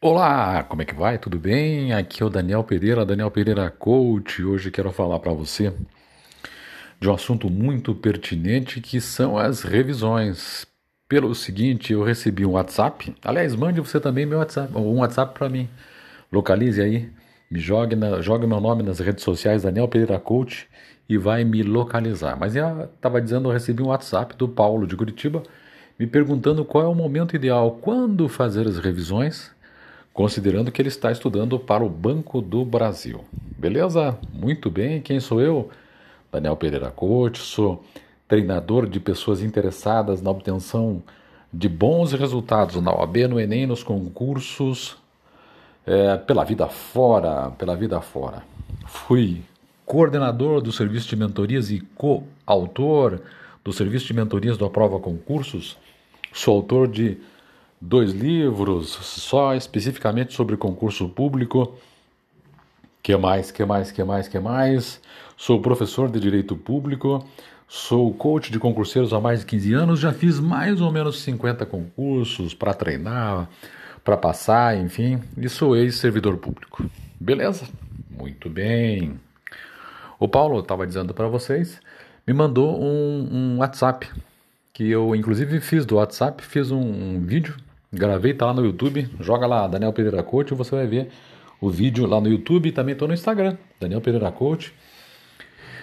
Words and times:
Olá, 0.00 0.62
como 0.62 0.80
é 0.80 0.84
que 0.84 0.94
vai? 0.94 1.18
Tudo 1.18 1.40
bem? 1.40 1.92
Aqui 1.92 2.22
é 2.22 2.26
o 2.26 2.30
Daniel 2.30 2.62
Pereira, 2.62 3.04
Daniel 3.04 3.32
Pereira 3.32 3.68
Coach. 3.68 4.44
Hoje 4.44 4.70
quero 4.70 4.92
falar 4.92 5.18
para 5.18 5.32
você 5.32 5.74
de 7.00 7.08
um 7.08 7.12
assunto 7.12 7.50
muito 7.50 7.92
pertinente 7.96 8.80
que 8.80 9.00
são 9.00 9.36
as 9.36 9.62
revisões. 9.62 10.64
Pelo 11.08 11.34
seguinte, 11.34 11.92
eu 11.92 12.04
recebi 12.04 12.46
um 12.46 12.52
WhatsApp. 12.52 13.12
Aliás, 13.24 13.56
mande 13.56 13.80
você 13.80 13.98
também 13.98 14.24
meu 14.24 14.38
WhatsApp, 14.38 14.72
um 14.76 15.00
WhatsApp 15.00 15.36
para 15.36 15.48
mim. 15.48 15.68
Localize 16.30 16.80
aí, 16.80 17.10
me 17.50 17.58
jogue, 17.58 17.96
na, 17.96 18.20
jogue 18.20 18.46
meu 18.46 18.60
nome 18.60 18.84
nas 18.84 19.00
redes 19.00 19.24
sociais, 19.24 19.64
Daniel 19.64 19.88
Pereira 19.88 20.20
Coach, 20.20 20.68
e 21.08 21.18
vai 21.18 21.42
me 21.42 21.64
localizar. 21.64 22.38
Mas 22.38 22.54
eu 22.54 22.84
estava 22.84 23.20
dizendo, 23.20 23.48
eu 23.48 23.52
recebi 23.52 23.82
um 23.82 23.88
WhatsApp 23.88 24.36
do 24.36 24.48
Paulo 24.48 24.86
de 24.86 24.96
Curitiba 24.96 25.42
me 25.98 26.06
perguntando 26.06 26.64
qual 26.64 26.84
é 26.84 26.86
o 26.86 26.94
momento 26.94 27.34
ideal, 27.34 27.80
quando 27.82 28.28
fazer 28.28 28.68
as 28.68 28.78
revisões 28.78 29.57
considerando 30.12 30.72
que 30.72 30.82
ele 30.82 30.88
está 30.88 31.12
estudando 31.12 31.58
para 31.58 31.84
o 31.84 31.88
Banco 31.88 32.40
do 32.40 32.64
Brasil. 32.64 33.24
Beleza? 33.56 34.18
Muito 34.32 34.70
bem. 34.70 35.00
Quem 35.00 35.20
sou 35.20 35.40
eu? 35.40 35.70
Daniel 36.30 36.56
Pereira 36.56 36.90
Coach, 36.90 37.38
sou 37.38 37.84
treinador 38.26 38.86
de 38.86 39.00
pessoas 39.00 39.42
interessadas 39.42 40.20
na 40.20 40.30
obtenção 40.30 41.02
de 41.52 41.68
bons 41.68 42.12
resultados 42.12 42.76
na 42.82 42.92
OAB, 42.92 43.16
no 43.28 43.40
Enem, 43.40 43.66
nos 43.66 43.82
concursos, 43.82 44.98
é, 45.86 46.16
pela 46.18 46.44
vida 46.44 46.68
fora, 46.68 47.50
pela 47.52 47.74
vida 47.74 48.00
fora. 48.00 48.42
Fui 48.86 49.42
coordenador 49.86 50.60
do 50.60 50.70
serviço 50.70 51.08
de 51.08 51.16
mentorias 51.16 51.70
e 51.70 51.80
coautor 51.96 53.20
do 53.64 53.72
serviço 53.72 54.06
de 54.06 54.12
mentorias 54.12 54.58
do 54.58 54.66
Aprova 54.66 55.00
Concursos. 55.00 55.78
Sou 56.32 56.56
autor 56.56 56.86
de 56.86 57.16
dois 57.80 58.12
livros 58.12 58.88
só 58.88 59.54
especificamente 59.54 60.34
sobre 60.34 60.56
concurso 60.56 61.08
público. 61.08 61.76
Que 63.02 63.16
mais, 63.16 63.50
que 63.50 63.64
mais, 63.64 63.90
que 63.90 64.02
mais, 64.04 64.28
que 64.28 64.38
mais? 64.38 65.00
Sou 65.36 65.60
professor 65.60 66.10
de 66.10 66.18
direito 66.18 66.56
público, 66.56 67.24
sou 67.68 68.12
coach 68.12 68.50
de 68.50 68.58
concurseiros 68.58 69.12
há 69.12 69.20
mais 69.20 69.40
de 69.40 69.46
15 69.46 69.72
anos, 69.72 70.00
já 70.00 70.12
fiz 70.12 70.40
mais 70.40 70.80
ou 70.80 70.90
menos 70.90 71.20
50 71.20 71.64
concursos 71.64 72.54
para 72.54 72.74
treinar, 72.74 73.48
para 74.04 74.16
passar, 74.16 74.76
enfim, 74.76 75.20
e 75.36 75.48
sou 75.48 75.76
ex-servidor 75.76 76.38
público. 76.38 76.84
Beleza? 77.20 77.66
Muito 78.10 78.50
bem. 78.50 79.18
O 80.18 80.26
Paulo 80.26 80.58
estava 80.58 80.86
dizendo 80.86 81.14
para 81.14 81.28
vocês, 81.28 81.80
me 82.26 82.34
mandou 82.34 82.82
um, 82.82 83.28
um, 83.30 83.58
WhatsApp 83.58 84.08
que 84.72 84.90
eu 84.90 85.14
inclusive 85.14 85.60
fiz 85.60 85.86
do 85.86 85.96
WhatsApp, 85.96 86.42
fiz 86.42 86.70
um, 86.70 86.80
um 86.80 87.20
vídeo 87.20 87.54
Gravei, 87.92 88.34
tá 88.34 88.46
lá 88.46 88.54
no 88.54 88.64
YouTube. 88.64 89.08
Joga 89.20 89.46
lá 89.46 89.66
Daniel 89.66 89.92
Pereira 89.92 90.22
Coach, 90.22 90.54
você 90.54 90.74
vai 90.74 90.86
ver 90.86 91.08
o 91.60 91.70
vídeo 91.70 92.06
lá 92.06 92.20
no 92.20 92.28
YouTube 92.28 92.68
e 92.68 92.72
também 92.72 92.92
estou 92.92 93.08
no 93.08 93.14
Instagram, 93.14 93.56
Daniel 93.80 94.00
Pereira 94.00 94.30
Coach. 94.30 94.72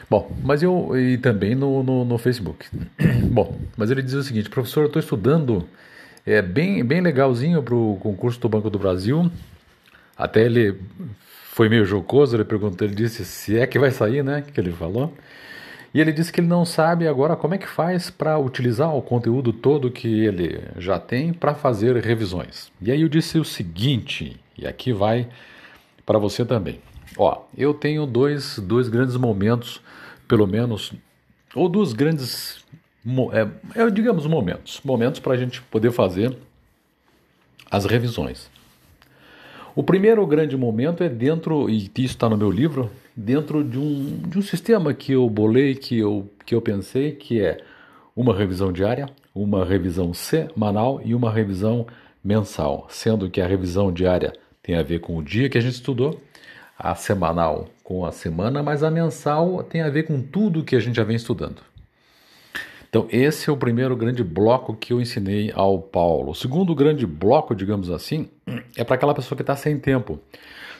Bom, 0.10 0.32
mas 0.44 0.62
eu. 0.62 0.98
E 0.98 1.18
também 1.18 1.56
no, 1.56 1.82
no, 1.84 2.06
no 2.06 2.18
Facebook. 2.18 2.66
Bom, 3.32 3.58
mas 3.76 3.90
ele 3.90 4.02
diz 4.02 4.14
o 4.14 4.24
seguinte: 4.24 4.50
professor, 4.50 4.82
eu 4.82 4.88
estou 4.88 5.00
estudando 5.00 5.68
é 6.26 6.42
bem, 6.42 6.84
bem 6.84 7.02
legalzinho 7.02 7.62
para 7.62 7.76
o 7.76 7.98
concurso 8.02 8.40
do 8.40 8.50
Banco 8.50 8.70
do 8.70 8.80
Brasil. 8.80 9.30
Até 10.18 10.44
ele 10.44 10.76
foi 11.52 11.70
meio 11.70 11.86
jocoso, 11.86 12.36
ele 12.36 12.44
perguntou, 12.44 12.88
ele 12.88 12.96
disse 12.96 13.24
se 13.24 13.58
é 13.60 13.68
que 13.68 13.78
vai 13.78 13.92
sair, 13.92 14.24
né? 14.24 14.42
Que 14.42 14.60
ele 14.60 14.72
falou. 14.72 15.14
E 15.96 16.02
ele 16.02 16.12
disse 16.12 16.30
que 16.30 16.42
ele 16.42 16.48
não 16.48 16.66
sabe 16.66 17.08
agora 17.08 17.38
como 17.38 17.54
é 17.54 17.58
que 17.58 17.70
faz 17.70 18.10
para 18.10 18.38
utilizar 18.38 18.94
o 18.94 19.02
conteúdo 19.02 19.54
todo 19.54 19.90
que 19.90 20.26
ele 20.26 20.62
já 20.78 21.00
tem 21.00 21.32
para 21.32 21.56
fazer 21.56 21.96
revisões. 22.04 22.70
E 22.82 22.92
aí 22.92 23.00
eu 23.00 23.08
disse 23.08 23.40
o 23.40 23.46
seguinte, 23.46 24.38
e 24.58 24.68
aqui 24.68 24.92
vai 24.92 25.30
para 26.06 26.20
você 26.20 26.44
também. 26.44 26.82
Ó, 27.18 27.44
eu 27.58 27.74
tenho 27.74 28.06
dois, 28.06 28.60
dois 28.60 28.90
grandes 28.90 29.16
momentos, 29.16 29.82
pelo 30.28 30.46
menos, 30.46 30.92
ou 31.56 31.70
duas 31.70 31.94
grandes, 31.94 32.66
é, 33.32 33.84
é, 33.84 33.90
digamos, 33.90 34.28
momentos. 34.28 34.82
Momentos 34.84 35.22
para 35.22 35.32
a 35.32 35.38
gente 35.38 35.62
poder 35.62 35.94
fazer 35.94 36.36
as 37.72 37.86
revisões. 37.86 38.52
O 39.74 39.82
primeiro 39.82 40.28
grande 40.28 40.58
momento 40.58 41.06
é 41.06 41.08
dentro, 41.08 41.70
e 41.70 41.86
isso 41.86 42.16
está 42.16 42.28
no 42.28 42.36
meu 42.36 42.52
livro, 42.52 42.92
dentro 43.16 43.64
de 43.64 43.80
um, 43.80 44.20
de 44.28 44.38
um 44.38 44.42
sistema 44.42 44.94
que 44.94 45.14
eu 45.14 45.30
bolei, 45.30 45.76
que 45.76 46.00
eu, 46.00 46.30
que 46.46 46.54
eu 46.54 46.62
pensei, 46.62 47.12
que 47.12 47.42
é 47.42 47.58
uma 48.16 48.36
revisão 48.36 48.72
diária, 48.72 49.08
uma 49.34 49.66
revisão 49.66 50.14
semanal 50.14 51.02
e 51.04 51.16
uma 51.16 51.32
revisão 51.32 51.88
mensal, 52.24 52.88
sendo 52.90 53.30
que 53.30 53.40
a 53.40 53.48
revisão 53.48 53.92
diária 53.92 54.34
tem 54.62 54.76
a 54.76 54.84
ver 54.84 55.00
com 55.00 55.18
o 55.18 55.24
dia 55.24 55.50
que 55.50 55.58
a 55.58 55.62
gente 55.62 55.76
estudou, 55.76 56.20
a 56.78 56.96
semanal 56.96 57.70
com 57.84 58.06
a 58.06 58.12
semana, 58.12 58.64
mas 58.64 58.84
a 58.84 58.92
mensal 58.92 59.64
tem 59.64 59.82
a 59.82 59.90
ver 59.90 60.04
com 60.04 60.22
tudo 60.22 60.64
que 60.64 60.76
a 60.76 60.80
gente 60.80 60.96
já 60.96 61.04
vem 61.04 61.16
estudando. 61.16 61.62
Então, 62.90 63.08
esse 63.12 63.50
é 63.50 63.54
o 63.54 63.58
primeiro 63.58 63.96
grande 63.96 64.24
bloco 64.24 64.74
que 64.74 64.94
eu 64.94 65.02
ensinei 65.02 65.52
ao 65.54 65.80
Paulo. 65.80 66.32
O 66.32 66.36
segundo 66.36 66.74
grande 66.74 67.06
bloco, 67.06 67.54
digamos 67.54 67.90
assim, 67.92 68.30
é 68.76 68.84
para 68.84 68.96
aquela 68.96 69.14
pessoa 69.14 69.36
que 69.36 69.44
está 69.44 69.56
sem 69.56 69.78
tempo. 69.78 70.20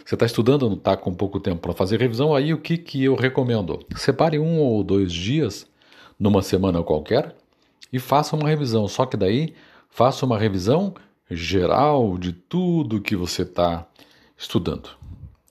Você 0.06 0.14
está 0.14 0.28
estudando, 0.28 0.70
não 0.70 0.78
está 0.78 0.96
com 0.96 1.12
pouco 1.12 1.40
tempo 1.40 1.62
para 1.62 1.74
fazer 1.74 2.00
revisão, 2.00 2.36
aí 2.36 2.54
o 2.54 2.60
que, 2.60 2.78
que 2.78 3.04
eu 3.04 3.16
recomendo? 3.16 3.80
Separe 3.96 4.38
um 4.38 4.60
ou 4.60 4.84
dois 4.84 5.12
dias 5.12 5.66
numa 6.20 6.44
semana 6.44 6.84
qualquer 6.84 7.36
e 7.92 7.98
faça 7.98 8.36
uma 8.36 8.48
revisão. 8.48 8.88
Só 8.88 9.08
que 9.08 9.18
daí 9.18 9.56
faça 9.90 10.24
uma 10.24 10.38
revisão 10.38 10.94
geral 11.32 12.20
de 12.20 12.34
tudo 12.34 13.02
que 13.02 13.16
você 13.16 13.42
está 13.42 13.88
estudando. 14.38 14.90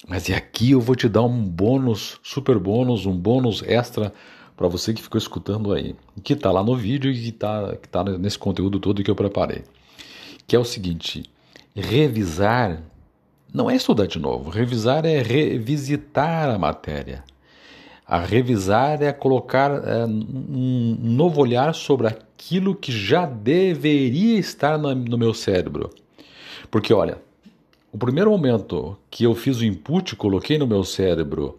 Mas 0.07 0.29
e 0.29 0.35
aqui 0.35 0.71
eu 0.71 0.81
vou 0.81 0.95
te 0.95 1.09
dar 1.09 1.23
um 1.23 1.43
bônus, 1.43 2.21
super 2.23 2.57
bônus, 2.57 3.07
um 3.07 3.17
bônus 3.17 3.61
extra 3.65 4.13
para 4.57 4.69
você 4.69 4.95
que 4.95 5.03
ficou 5.03 5.19
escutando 5.19 5.73
aí, 5.73 5.97
que 6.23 6.35
está 6.35 6.53
lá 6.53 6.63
no 6.63 6.77
vídeo 6.77 7.11
e 7.11 7.21
que 7.21 7.29
está 7.31 7.77
que 7.77 7.89
tá 7.89 8.05
nesse 8.05 8.39
conteúdo 8.39 8.79
todo 8.79 9.03
que 9.03 9.11
eu 9.11 9.17
preparei. 9.17 9.65
Que 10.47 10.55
é 10.55 10.59
o 10.61 10.65
seguinte: 10.65 11.25
revisar 11.75 12.81
não 13.55 13.71
é 13.71 13.77
estudar 13.77 14.09
de 14.09 14.19
novo, 14.19 14.51
revisar 14.51 15.07
é 15.07 15.23
revisitar 15.23 16.51
a 16.51 16.59
matéria. 16.59 17.23
A 18.05 18.19
revisar 18.19 19.01
é 19.01 19.13
colocar 19.13 19.71
é, 19.71 20.05
um 20.05 20.99
novo 21.01 21.41
olhar 21.41 21.73
sobre 21.73 22.09
aquilo 22.09 22.75
que 22.75 22.91
já 22.91 23.25
deveria 23.25 24.41
estar 24.41 24.77
no, 24.77 24.93
no 24.93 25.17
meu 25.17 25.33
cérebro. 25.33 25.91
Porque, 26.69 26.93
olha, 26.93 27.19
o 27.93 27.97
primeiro 27.97 28.29
momento 28.29 28.99
que 29.09 29.23
eu 29.23 29.37
fiz 29.37 29.61
o 29.61 29.65
input, 29.65 30.17
coloquei 30.17 30.59
no 30.59 30.67
meu 30.67 30.83
cérebro 30.83 31.57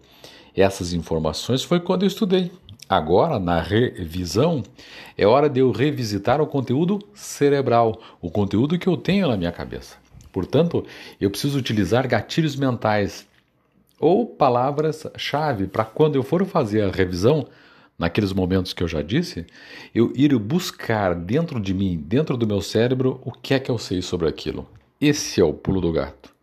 essas 0.54 0.92
informações 0.92 1.62
foi 1.62 1.80
quando 1.80 2.02
eu 2.02 2.08
estudei. 2.08 2.52
Agora, 2.86 3.38
na 3.40 3.60
revisão, 3.60 4.62
é 5.16 5.26
hora 5.26 5.48
de 5.48 5.60
eu 5.60 5.72
revisitar 5.72 6.42
o 6.42 6.46
conteúdo 6.46 6.98
cerebral, 7.14 7.98
o 8.20 8.30
conteúdo 8.30 8.78
que 8.78 8.86
eu 8.86 8.98
tenho 8.98 9.28
na 9.28 9.36
minha 9.36 9.50
cabeça. 9.50 10.05
Portanto, 10.36 10.84
eu 11.18 11.30
preciso 11.30 11.58
utilizar 11.58 12.06
gatilhos 12.06 12.56
mentais 12.56 13.26
ou 13.98 14.26
palavras-chave 14.26 15.66
para 15.66 15.82
quando 15.82 16.16
eu 16.16 16.22
for 16.22 16.44
fazer 16.44 16.82
a 16.82 16.90
revisão, 16.90 17.46
naqueles 17.98 18.34
momentos 18.34 18.74
que 18.74 18.82
eu 18.82 18.86
já 18.86 19.00
disse, 19.00 19.46
eu 19.94 20.12
ir 20.14 20.38
buscar 20.38 21.14
dentro 21.14 21.58
de 21.58 21.72
mim, 21.72 21.96
dentro 21.96 22.36
do 22.36 22.46
meu 22.46 22.60
cérebro, 22.60 23.18
o 23.24 23.32
que 23.32 23.54
é 23.54 23.58
que 23.58 23.70
eu 23.70 23.78
sei 23.78 24.02
sobre 24.02 24.28
aquilo. 24.28 24.68
Esse 25.00 25.40
é 25.40 25.44
o 25.44 25.54
pulo 25.54 25.80
do 25.80 25.90
gato. 25.90 26.34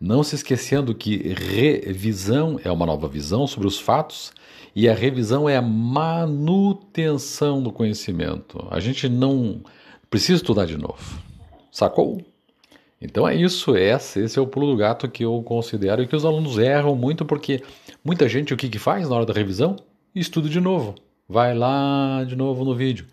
Não 0.00 0.22
se 0.22 0.36
esquecendo 0.36 0.94
que 0.94 1.16
revisão 1.34 2.60
é 2.62 2.70
uma 2.70 2.86
nova 2.86 3.08
visão 3.08 3.48
sobre 3.48 3.66
os 3.66 3.80
fatos 3.80 4.32
e 4.76 4.88
a 4.88 4.94
revisão 4.94 5.48
é 5.48 5.56
a 5.56 5.62
manutenção 5.62 7.60
do 7.60 7.72
conhecimento. 7.72 8.64
A 8.70 8.78
gente 8.78 9.08
não 9.08 9.60
precisa 10.08 10.36
estudar 10.36 10.66
de 10.66 10.78
novo. 10.78 11.20
Sacou? 11.72 12.22
Então 13.04 13.28
é 13.28 13.34
isso, 13.36 13.76
esse, 13.76 14.20
esse 14.20 14.38
é 14.38 14.42
o 14.42 14.46
pulo 14.46 14.68
do 14.68 14.76
gato 14.76 15.06
que 15.08 15.24
eu 15.24 15.42
considero 15.42 16.02
e 16.02 16.06
que 16.06 16.16
os 16.16 16.24
alunos 16.24 16.56
erram 16.56 16.96
muito 16.96 17.24
porque 17.24 17.62
muita 18.02 18.26
gente 18.26 18.54
o 18.54 18.56
que, 18.56 18.68
que 18.68 18.78
faz 18.78 19.08
na 19.08 19.14
hora 19.14 19.26
da 19.26 19.34
revisão? 19.34 19.76
Estuda 20.14 20.48
de 20.48 20.58
novo. 20.58 20.94
Vai 21.28 21.54
lá 21.54 22.24
de 22.24 22.34
novo 22.34 22.64
no 22.64 22.74
vídeo. 22.74 23.06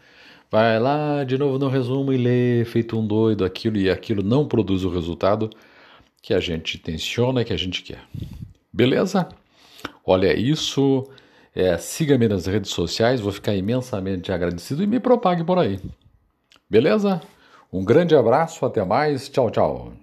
Vai 0.50 0.80
lá 0.80 1.26
de 1.26 1.38
novo 1.38 1.60
no 1.60 1.68
resumo 1.68 2.14
e 2.14 2.18
lê 2.18 2.64
feito 2.66 2.98
um 2.98 3.06
doido 3.06 3.44
aquilo 3.44 3.78
e 3.78 3.90
aquilo 3.90 4.24
não 4.24 4.48
produz 4.48 4.86
o 4.86 4.90
resultado 4.90 5.50
que 6.22 6.34
a 6.34 6.40
gente 6.40 6.78
tensiona, 6.78 7.44
que 7.44 7.52
a 7.52 7.58
gente 7.58 7.84
quer. 7.84 8.02
Beleza? 8.72 9.28
Olha 10.06 10.38
isso. 10.38 11.10
É, 11.54 11.78
Siga-me 11.78 12.30
nas 12.30 12.46
redes 12.46 12.72
sociais, 12.72 13.20
vou 13.20 13.32
ficar 13.32 13.54
imensamente 13.54 14.32
agradecido 14.32 14.84
e 14.84 14.88
me 14.88 15.02
propague 15.02 15.44
por 15.44 15.60
aí. 15.60 15.80
Beleza? 16.70 17.22
Um 17.74 17.86
grande 17.86 18.14
abraço, 18.14 18.66
até 18.66 18.84
mais, 18.84 19.30
tchau, 19.30 19.50
tchau. 19.50 19.94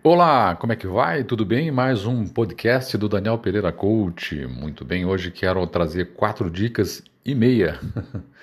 Olá, 0.00 0.54
como 0.54 0.72
é 0.72 0.76
que 0.76 0.86
vai? 0.86 1.24
Tudo 1.24 1.44
bem? 1.44 1.68
Mais 1.68 2.06
um 2.06 2.28
podcast 2.28 2.96
do 2.96 3.08
Daniel 3.08 3.36
Pereira 3.36 3.72
Coach. 3.72 4.46
Muito 4.46 4.84
bem, 4.84 5.04
hoje 5.04 5.32
quero 5.32 5.66
trazer 5.66 6.14
quatro 6.14 6.48
dicas 6.48 7.02
e 7.24 7.34
meia 7.34 7.80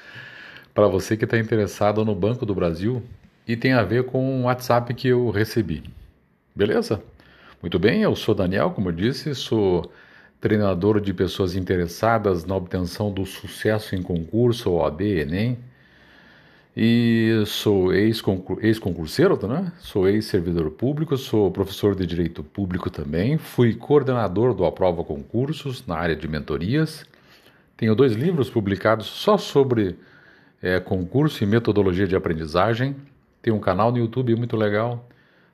para 0.76 0.90
você 0.90 1.16
que 1.16 1.24
está 1.24 1.40
interessado 1.40 2.04
no 2.04 2.14
Banco 2.14 2.46
do 2.46 2.54
Brasil 2.54 3.02
e 3.48 3.56
tem 3.56 3.72
a 3.72 3.84
ver 3.84 4.04
com 4.08 4.42
o 4.42 4.44
WhatsApp 4.44 4.94
que 4.94 5.08
eu 5.08 5.30
recebi. 5.30 5.90
Beleza? 6.54 7.02
Muito 7.62 7.80
bem, 7.80 8.02
eu 8.02 8.14
sou 8.14 8.36
Daniel, 8.36 8.72
como 8.72 8.90
eu 8.90 8.94
disse, 8.94 9.34
sou 9.34 9.90
treinador 10.42 11.00
de 11.00 11.14
pessoas 11.14 11.56
interessadas 11.56 12.44
na 12.44 12.58
obtenção 12.58 13.10
do 13.10 13.26
sucesso 13.26 13.96
em 13.96 14.02
concurso, 14.02 14.70
OAB, 14.70 15.02
Enem. 15.02 15.58
E 16.76 17.44
sou 17.46 17.94
ex-concurseiro, 17.94 19.48
né? 19.48 19.72
sou 19.78 20.10
ex-servidor 20.10 20.72
público, 20.72 21.16
sou 21.16 21.52
professor 21.52 21.96
de 21.96 22.04
Direito 22.04 22.44
Público 22.44 22.90
também, 22.90 23.38
fui 23.38 23.76
coordenador 23.76 24.56
do 24.56 24.66
Aprova 24.66 25.04
Concursos 25.04 25.86
na 25.86 25.96
área 25.96 26.16
de 26.16 26.28
mentorias. 26.28 27.06
Tenho 27.78 27.94
dois 27.94 28.14
livros 28.14 28.50
publicados 28.50 29.06
só 29.06 29.38
sobre 29.38 29.96
é, 30.64 30.80
concurso 30.80 31.44
e 31.44 31.48
metodologia 31.48 32.08
de 32.08 32.16
aprendizagem. 32.16 32.96
Tenho 33.40 33.56
um 33.56 33.60
canal 33.60 33.92
no 33.92 34.00
YouTube 34.00 34.36
muito 34.36 34.58
legal, 34.58 35.08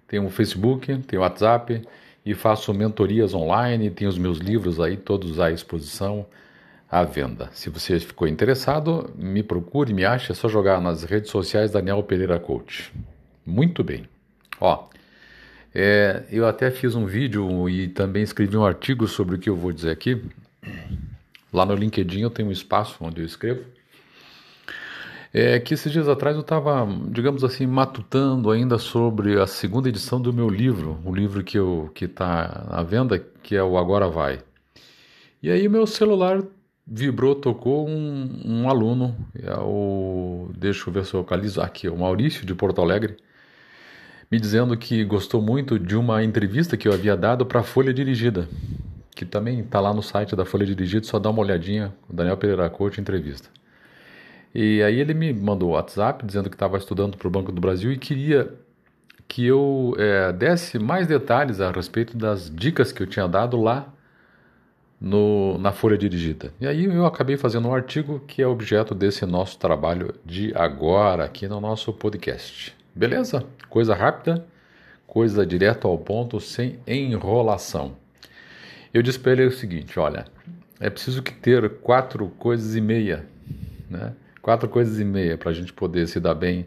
tenho 0.07 0.23
um 0.23 0.29
Facebook, 0.29 0.99
tenho 0.99 1.21
WhatsApp 1.21 1.81
e 2.25 2.33
faço 2.33 2.73
mentorias 2.73 3.33
online, 3.33 3.89
tenho 3.89 4.09
os 4.09 4.17
meus 4.17 4.37
livros 4.37 4.79
aí 4.79 4.95
todos 4.95 5.37
à 5.37 5.51
exposição 5.51 6.25
à 6.89 7.03
venda. 7.03 7.49
Se 7.53 7.69
você 7.69 7.99
ficou 7.99 8.27
interessado, 8.27 9.13
me 9.15 9.43
procure, 9.43 9.93
me 9.93 10.03
ache, 10.03 10.31
é 10.31 10.35
só 10.35 10.49
jogar 10.49 10.81
nas 10.81 11.03
redes 11.03 11.29
sociais 11.29 11.71
Daniel 11.71 12.01
Pereira 12.01 12.39
Coach. 12.39 12.91
Muito 13.45 13.83
bem. 13.83 14.07
Ó, 14.59 14.87
é, 15.73 16.23
eu 16.31 16.47
até 16.47 16.71
fiz 16.71 16.95
um 16.95 17.05
vídeo 17.05 17.69
e 17.69 17.87
também 17.87 18.23
escrevi 18.23 18.57
um 18.57 18.65
artigo 18.65 19.07
sobre 19.07 19.35
o 19.35 19.39
que 19.39 19.49
eu 19.49 19.55
vou 19.55 19.71
dizer 19.71 19.91
aqui. 19.91 20.21
Lá 21.53 21.65
no 21.65 21.75
LinkedIn 21.75 22.21
eu 22.21 22.29
tenho 22.29 22.49
um 22.49 22.51
espaço 22.51 22.97
onde 23.01 23.21
eu 23.21 23.25
escrevo. 23.25 23.63
É 25.31 25.59
que 25.59 25.75
esses 25.75 25.91
dias 25.91 26.07
atrás 26.07 26.35
eu 26.35 26.41
estava, 26.41 26.87
digamos 27.11 27.43
assim, 27.43 27.67
matutando 27.67 28.49
ainda 28.49 28.79
sobre 28.79 29.39
a 29.39 29.45
segunda 29.45 29.87
edição 29.87 30.19
do 30.19 30.33
meu 30.33 30.49
livro, 30.49 30.99
o 31.05 31.13
livro 31.13 31.43
que 31.43 31.59
que 31.93 32.05
está 32.05 32.65
à 32.67 32.81
venda, 32.81 33.19
que 33.43 33.55
é 33.55 33.61
o 33.61 33.77
Agora 33.77 34.09
Vai. 34.09 34.39
E 35.41 35.51
aí 35.51 35.69
meu 35.69 35.85
celular 35.85 36.43
vibrou, 36.89 37.35
tocou 37.35 37.87
um, 37.87 38.41
um 38.43 38.69
aluno, 38.69 39.15
é 39.41 39.53
o, 39.59 40.49
deixa 40.57 40.89
eu 40.89 40.93
ver 40.93 41.05
se 41.05 41.13
eu 41.13 41.19
localizo 41.19 41.61
aqui, 41.61 41.87
o 41.87 41.95
Maurício 41.95 42.45
de 42.45 42.55
Porto 42.55 42.81
Alegre, 42.81 43.17
me 44.31 44.39
dizendo 44.39 44.75
que 44.75 45.03
gostou 45.03 45.41
muito 45.41 45.77
de 45.77 45.95
uma 45.95 46.23
entrevista 46.23 46.75
que 46.75 46.87
eu 46.87 46.93
havia 46.93 47.15
dado 47.15 47.45
para 47.45 47.59
a 47.59 47.63
Folha 47.63 47.93
Dirigida, 47.93 48.49
que 49.15 49.23
também 49.23 49.59
está 49.59 49.79
lá 49.79 49.93
no 49.93 50.01
site 50.01 50.35
da 50.35 50.45
Folha 50.45 50.65
Dirigida, 50.65 51.05
só 51.05 51.19
dá 51.19 51.29
uma 51.29 51.41
olhadinha, 51.41 51.93
o 52.09 52.13
Daniel 52.13 52.37
Pereira 52.37 52.69
Coach 52.69 52.99
entrevista. 52.99 53.49
E 54.53 54.81
aí 54.81 54.99
ele 54.99 55.13
me 55.13 55.31
mandou 55.31 55.69
o 55.69 55.71
WhatsApp 55.73 56.25
dizendo 56.25 56.49
que 56.49 56.55
estava 56.55 56.77
estudando 56.77 57.17
para 57.17 57.27
o 57.27 57.31
Banco 57.31 57.51
do 57.51 57.61
Brasil 57.61 57.91
e 57.91 57.97
queria 57.97 58.51
que 59.27 59.45
eu 59.45 59.93
é, 59.99 60.33
desse 60.33 60.79
mais 60.79 61.05
detalhes 61.05 61.61
a 61.61 61.71
respeito 61.71 62.17
das 62.17 62.49
dicas 62.49 62.91
que 62.91 63.03
eu 63.03 63.07
tinha 63.07 63.27
dado 63.27 63.61
lá 63.61 63.93
no, 64.99 65.57
na 65.57 65.71
folha 65.71 65.97
dirigida. 65.97 66.51
E 66.59 66.67
aí 66.67 66.85
eu 66.85 67.05
acabei 67.05 67.37
fazendo 67.37 67.67
um 67.67 67.73
artigo 67.73 68.19
que 68.27 68.41
é 68.41 68.47
objeto 68.47 68.93
desse 68.93 69.25
nosso 69.25 69.57
trabalho 69.57 70.13
de 70.25 70.53
agora 70.55 71.23
aqui 71.23 71.47
no 71.47 71.61
nosso 71.61 71.93
podcast. 71.93 72.75
Beleza? 72.93 73.45
Coisa 73.69 73.95
rápida, 73.95 74.45
coisa 75.07 75.45
direto 75.45 75.87
ao 75.87 75.97
ponto, 75.97 76.39
sem 76.39 76.79
enrolação. 76.85 77.95
Eu 78.93 79.01
disse 79.01 79.19
para 79.19 79.31
ele 79.33 79.45
o 79.45 79.51
seguinte: 79.51 79.99
olha, 79.99 80.25
é 80.79 80.89
preciso 80.89 81.23
que 81.23 81.33
ter 81.33 81.69
quatro 81.79 82.27
coisas 82.37 82.75
e 82.75 82.81
meia, 82.81 83.25
né? 83.89 84.13
Quatro 84.41 84.67
coisas 84.67 84.99
e 84.99 85.05
meia 85.05 85.37
para 85.37 85.51
a 85.51 85.53
gente 85.53 85.71
poder 85.71 86.07
se 86.07 86.19
dar 86.19 86.33
bem 86.33 86.65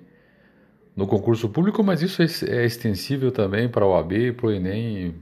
no 0.95 1.07
concurso 1.07 1.49
público, 1.49 1.83
mas 1.83 2.03
isso 2.03 2.23
é, 2.23 2.27
é 2.49 2.65
extensível 2.65 3.33
também 3.33 3.69
para 3.69 3.85
o 3.85 3.91
OAB, 3.91 4.33
para 4.37 4.47
o 4.47 4.51
Enem, 4.53 5.15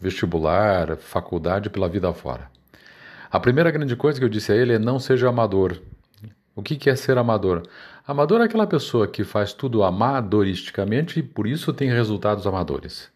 vestibular, 0.00 0.96
faculdade, 0.96 1.70
pela 1.70 1.88
vida 1.88 2.12
fora. 2.12 2.50
A 3.30 3.38
primeira 3.38 3.70
grande 3.70 3.94
coisa 3.96 4.18
que 4.18 4.24
eu 4.24 4.28
disse 4.28 4.52
a 4.52 4.54
ele 4.56 4.74
é 4.74 4.78
não 4.78 4.98
seja 4.98 5.28
amador. 5.28 5.78
O 6.54 6.62
que 6.62 6.88
é 6.88 6.96
ser 6.96 7.18
amador? 7.18 7.62
Amador 8.06 8.40
é 8.40 8.44
aquela 8.44 8.66
pessoa 8.66 9.06
que 9.06 9.22
faz 9.22 9.52
tudo 9.52 9.82
amadoristicamente 9.82 11.20
e 11.20 11.22
por 11.22 11.46
isso 11.46 11.72
tem 11.72 11.90
resultados 11.90 12.46
amadores. 12.46 13.10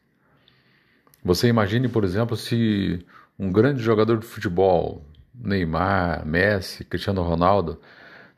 Você 1.25 1.49
imagine, 1.49 1.89
por 1.89 2.05
exemplo, 2.05 2.37
se 2.37 3.05
um 3.39 3.51
grande 3.51 3.83
jogador 3.83 4.19
de 4.19 4.27
futebol, 4.27 5.05
Neymar, 5.35 6.27
Messi, 6.27 6.85
Cristiano 6.85 7.23
Ronaldo, 7.23 7.81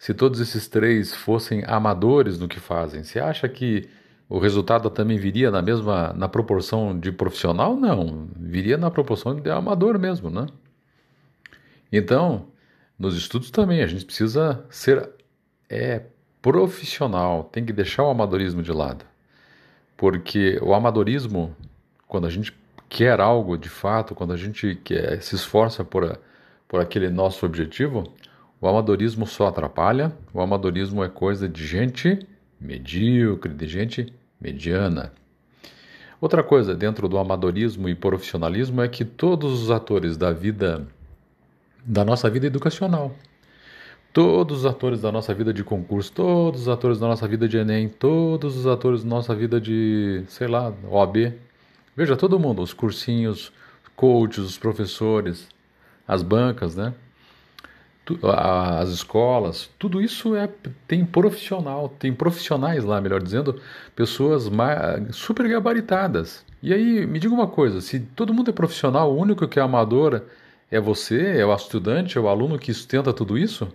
se 0.05 0.13
todos 0.13 0.39
esses 0.39 0.69
três 0.69 1.15
fossem 1.15 1.63
amadores 1.67 2.39
no 2.39 2.47
que 2.47 2.61
fazem, 2.61 3.03
você 3.03 3.19
acha 3.19 3.49
que 3.49 3.89
o 4.29 4.39
resultado 4.39 4.91
também 4.91 5.17
viria 5.17 5.51
na 5.51 5.63
mesma 5.63 6.13
na 6.13 6.29
proporção 6.29 7.01
de 7.01 7.11
profissional? 7.11 7.75
Não, 7.75 8.29
viria 8.37 8.77
na 8.77 8.91
proporção 8.91 9.35
de 9.35 9.51
amador 9.51 9.99
mesmo, 9.99 10.29
né? 10.29 10.45
Então, 11.91 12.49
nos 12.99 13.17
estudos 13.17 13.51
também 13.51 13.83
a 13.83 13.87
gente 13.87 14.05
precisa 14.05 14.63
ser 14.69 15.09
é 15.71 16.03
profissional, 16.43 17.45
tem 17.45 17.65
que 17.65 17.73
deixar 17.73 18.03
o 18.03 18.11
amadorismo 18.11 18.63
de 18.63 18.73
lado. 18.73 19.07
Porque 19.97 20.59
o 20.61 20.75
amadorismo, 20.75 21.57
quando 22.07 22.27
a 22.27 22.31
gente 22.31 22.55
quer 22.91 23.21
algo 23.21 23.57
de 23.57 23.71
fato, 23.71 24.15
quando 24.15 24.35
a 24.35 24.37
gente 24.37 24.75
quer, 24.85 25.23
se 25.23 25.35
esforça 25.35 25.83
por, 25.83 26.21
por 26.69 26.79
aquele 26.79 27.09
nosso 27.09 27.47
objetivo, 27.47 28.13
o 28.65 28.69
amadorismo 28.69 29.27
só 29.27 29.49
atrapalha, 29.49 30.11
o 30.33 30.41
amadorismo 30.41 31.05
é 31.05 31.09
coisa 31.11 31.47
de 31.47 31.67
gente 31.67 32.27
medíocre, 32.59 33.53
de 33.53 33.67
gente 33.67 34.11
mediana. 34.41 35.13
Outra 36.19 36.43
coisa 36.43 36.75
dentro 36.75 37.07
do 37.07 37.19
amadorismo 37.19 37.91
e 37.91 37.95
profissionalismo 37.95 38.81
é 38.81 38.89
que 38.89 39.05
todos 39.05 39.63
os 39.63 39.71
atores 39.71 40.17
da 40.17 40.33
vida, 40.33 40.89
da 41.85 42.07
nossa 42.07 42.31
vida 42.31 42.47
educacional, 42.47 43.15
todos 44.15 44.61
os 44.61 44.65
atores 44.65 45.03
da 45.03 45.13
nossa 45.13 45.35
vida 45.35 45.53
de 45.53 45.63
concurso, 45.63 46.11
todos 46.11 46.63
os 46.63 46.69
atores 46.71 46.99
da 46.99 47.07
nossa 47.07 47.29
vida 47.29 47.47
de 47.47 47.59
Enem, 47.59 47.87
todos 47.87 48.57
os 48.57 48.67
atores 48.67 49.03
da 49.03 49.11
nossa 49.11 49.35
vida 49.35 49.61
de, 49.61 50.25
sei 50.27 50.49
lá, 50.49 50.73
OAB, 50.91 51.35
veja 51.95 52.17
todo 52.17 52.41
mundo, 52.41 52.63
os 52.63 52.73
cursinhos, 52.73 53.53
coaches, 53.95 54.39
os 54.39 54.57
professores, 54.57 55.51
as 56.09 56.23
bancas, 56.23 56.75
né? 56.75 56.95
As 58.23 58.91
escolas, 58.91 59.71
tudo 59.79 60.01
isso 60.01 60.37
é 60.37 60.49
tem 60.87 61.05
profissional, 61.05 61.89
tem 61.89 62.13
profissionais 62.13 62.85
lá, 62.85 63.01
melhor 63.01 63.23
dizendo, 63.23 63.61
pessoas 63.97 64.51
super 65.11 65.49
gabaritadas. 65.49 66.45
E 66.63 66.73
aí, 66.73 67.07
me 67.07 67.19
diga 67.19 67.35
uma 67.35 67.47
coisa, 67.47 67.81
se 67.81 68.01
todo 68.01 68.35
mundo 68.35 68.51
é 68.51 68.53
profissional, 68.53 69.13
o 69.13 69.19
único 69.19 69.49
que 69.49 69.59
é 69.59 69.63
amador 69.63 70.23
é 70.71 70.81
você, 70.81 71.39
é 71.39 71.47
o 71.47 71.55
estudante, 71.55 72.19
é 72.19 72.21
o 72.21 72.29
aluno 72.29 72.59
que 72.59 72.73
sustenta 72.73 73.13
tudo 73.13 73.39
isso? 73.39 73.69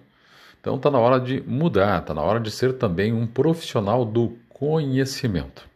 Então 0.60 0.76
está 0.76 0.92
na 0.92 1.00
hora 1.00 1.20
de 1.20 1.42
mudar, 1.48 2.02
está 2.02 2.14
na 2.14 2.22
hora 2.22 2.40
de 2.40 2.52
ser 2.52 2.74
também 2.74 3.14
um 3.14 3.26
profissional 3.26 4.04
do 4.04 4.38
conhecimento. 4.50 5.68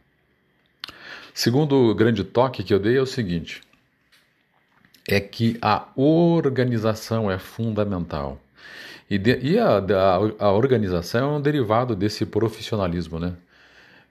Segundo 1.32 1.94
grande 1.94 2.22
toque 2.22 2.62
que 2.62 2.74
eu 2.74 2.78
dei 2.78 2.96
é 2.98 3.00
o 3.00 3.06
seguinte: 3.06 3.62
é 5.08 5.20
que 5.20 5.58
a 5.60 5.88
organização 5.96 7.30
é 7.30 7.38
fundamental. 7.38 8.38
E, 9.08 9.18
de, 9.18 9.38
e 9.40 9.58
a, 9.58 9.78
a, 9.78 10.46
a, 10.46 10.52
organização 10.52 11.34
é 11.34 11.36
um 11.38 11.40
derivado 11.40 11.94
desse 11.94 12.24
profissionalismo, 12.24 13.18
né? 13.18 13.34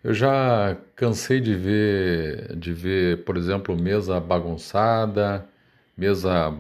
Eu 0.04 0.14
já 0.14 0.78
cansei 0.96 1.40
de 1.40 1.56
ver, 1.56 2.56
de 2.58 2.74
ver, 2.74 3.24
por 3.24 3.38
exemplo, 3.38 3.76
mesa 3.76 4.20
bagunçada, 4.20 5.46
mesa 5.98 6.54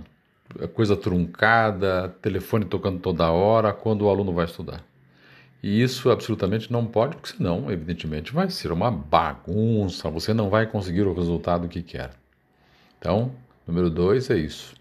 coisa 0.73 0.95
truncada, 0.95 2.15
telefone 2.21 2.65
tocando 2.65 2.99
toda 2.99 3.29
hora 3.31 3.73
quando 3.73 4.03
o 4.03 4.09
aluno 4.09 4.33
vai 4.33 4.45
estudar. 4.45 4.83
E 5.61 5.81
isso 5.81 6.11
absolutamente 6.11 6.71
não 6.71 6.85
pode, 6.85 7.15
porque 7.15 7.35
senão, 7.35 7.71
evidentemente, 7.71 8.33
vai 8.33 8.49
ser 8.49 8.71
uma 8.71 8.91
bagunça, 8.91 10.09
você 10.09 10.33
não 10.33 10.49
vai 10.49 10.67
conseguir 10.67 11.03
o 11.03 11.13
resultado 11.13 11.69
que 11.69 11.81
quer. 11.81 12.11
Então, 12.99 13.31
número 13.65 13.89
dois 13.89 14.29
é 14.29 14.37
isso. 14.37 14.75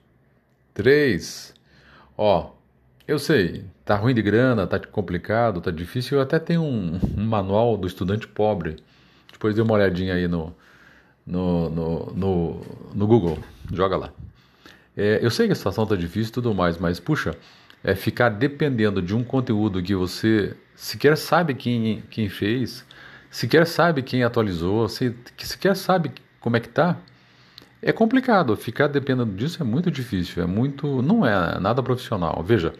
Três, 0.75 1.55
ó, 2.17 2.51
eu 3.07 3.19
sei, 3.19 3.65
tá 3.85 3.97
ruim 3.97 4.15
de 4.15 4.23
grana, 4.23 4.67
tá 4.67 4.79
complicado, 4.79 5.61
tá 5.61 5.71
difícil. 5.71 6.19
Eu 6.19 6.23
até 6.23 6.39
tenho 6.39 6.63
um, 6.63 7.01
um 7.17 7.25
manual 7.25 7.77
do 7.77 7.87
estudante 7.87 8.27
pobre. 8.27 8.77
Depois 9.33 9.55
dê 9.55 9.61
uma 9.61 9.75
olhadinha 9.75 10.15
aí 10.15 10.29
no, 10.29 10.55
no, 11.27 11.71
no, 11.71 12.13
no, 12.15 12.61
no 12.95 13.07
Google, 13.07 13.39
joga 13.73 13.97
lá. 13.97 14.13
É, 14.97 15.19
eu 15.23 15.31
sei 15.31 15.47
que 15.47 15.53
a 15.53 15.57
situação 15.57 15.87
tá 15.87 15.97
difícil 15.97 16.31
e 16.31 16.35
tudo 16.35 16.55
mais, 16.55 16.79
mas 16.79 17.01
puxa, 17.01 17.35
é 17.83 17.95
ficar 17.95 18.29
dependendo 18.29 19.01
de 19.01 19.15
um 19.15 19.25
conteúdo 19.25 19.83
que 19.83 19.95
você 19.95 20.55
sequer 20.77 21.17
sabe 21.17 21.55
quem, 21.55 22.03
quem 22.11 22.29
fez, 22.29 22.85
sequer 23.31 23.67
sabe 23.67 24.03
quem 24.03 24.23
atualizou, 24.23 24.89
se, 24.89 25.15
sequer 25.39 25.75
sabe 25.75 26.13
como 26.41 26.57
é 26.57 26.61
que 26.61 26.69
tá. 26.69 26.99
É 27.83 27.93
complicado, 27.93 28.57
ficar 28.57 28.87
dependendo 28.87 29.35
disso 29.35 29.61
é 29.61 29.65
muito 29.65 29.91
difícil, 29.91 30.43
é 30.43 30.47
muito, 30.47 31.03
não 31.03 31.27
é 31.27 31.59
nada 31.59 31.83
profissional. 31.83 32.43
Veja, 32.43 32.73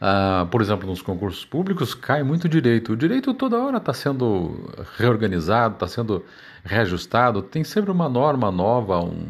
Ah, 0.00 0.46
por 0.50 0.62
exemplo, 0.62 0.88
nos 0.88 1.02
concursos 1.02 1.44
públicos 1.44 1.94
cai 1.94 2.22
muito 2.22 2.48
direito. 2.48 2.92
O 2.92 2.96
direito 2.96 3.34
toda 3.34 3.58
hora 3.58 3.76
está 3.78 3.92
sendo 3.92 4.70
reorganizado, 4.96 5.74
está 5.74 5.86
sendo 5.86 6.24
reajustado, 6.64 7.42
tem 7.42 7.62
sempre 7.64 7.90
uma 7.90 8.08
norma 8.08 8.50
nova, 8.50 8.98
um, 9.00 9.26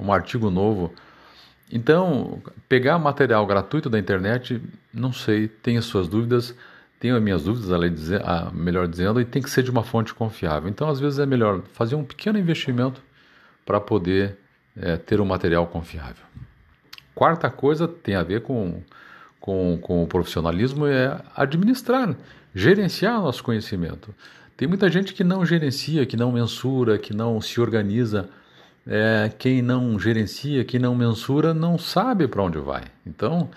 um 0.00 0.12
artigo 0.12 0.50
novo. 0.50 0.92
Então, 1.70 2.42
pegar 2.68 2.98
material 2.98 3.46
gratuito 3.46 3.90
da 3.90 3.98
internet, 3.98 4.60
não 4.92 5.12
sei, 5.12 5.48
tenho 5.48 5.78
as 5.78 5.84
suas 5.86 6.08
dúvidas, 6.08 6.54
tenho 7.00 7.16
as 7.16 7.22
minhas 7.22 7.44
dúvidas, 7.44 7.70
melhor 8.54 8.88
dizendo, 8.88 9.20
e 9.20 9.24
tem 9.24 9.42
que 9.42 9.50
ser 9.50 9.62
de 9.62 9.70
uma 9.70 9.82
fonte 9.82 10.14
confiável. 10.14 10.68
Então, 10.70 10.88
às 10.88 11.00
vezes 11.00 11.18
é 11.18 11.26
melhor 11.26 11.62
fazer 11.74 11.94
um 11.94 12.04
pequeno 12.04 12.38
investimento 12.38 13.02
para 13.64 13.80
poder 13.80 14.36
é, 14.76 14.96
ter 14.96 15.20
um 15.20 15.24
material 15.24 15.66
confiável. 15.66 16.24
Quarta 17.14 17.48
coisa 17.48 17.86
tem 17.86 18.14
a 18.14 18.22
ver 18.22 18.42
com, 18.42 18.82
com, 19.40 19.78
com 19.80 20.02
o 20.02 20.06
profissionalismo 20.06 20.86
é 20.86 21.20
administrar, 21.36 22.16
gerenciar 22.54 23.20
nosso 23.20 23.42
conhecimento. 23.44 24.14
Tem 24.56 24.68
muita 24.68 24.88
gente 24.88 25.12
que 25.12 25.24
não 25.24 25.44
gerencia, 25.44 26.06
que 26.06 26.16
não 26.16 26.30
mensura, 26.30 26.98
que 26.98 27.14
não 27.14 27.40
se 27.40 27.60
organiza. 27.60 28.28
É, 28.86 29.32
quem 29.38 29.62
não 29.62 29.98
gerencia, 29.98 30.64
quem 30.64 30.78
não 30.78 30.94
mensura, 30.94 31.54
não 31.54 31.78
sabe 31.78 32.28
para 32.28 32.42
onde 32.42 32.58
vai. 32.58 32.84
Então, 33.06 33.50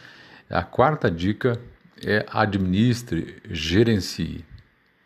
a 0.49 0.63
quarta 0.63 1.11
dica 1.11 1.59
é 2.03 2.25
administre, 2.31 3.41
gerencie. 3.49 4.45